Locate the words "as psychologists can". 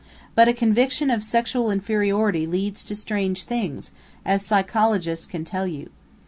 4.25-5.45